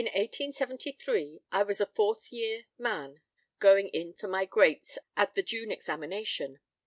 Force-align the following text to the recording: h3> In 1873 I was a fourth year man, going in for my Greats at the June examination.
h3> 0.01 0.07
In 0.07 0.13
1873 0.19 1.41
I 1.51 1.61
was 1.61 1.79
a 1.79 1.85
fourth 1.85 2.33
year 2.33 2.63
man, 2.79 3.19
going 3.59 3.87
in 3.89 4.13
for 4.13 4.27
my 4.27 4.45
Greats 4.45 4.97
at 5.15 5.35
the 5.35 5.43
June 5.43 5.71
examination. 5.71 6.59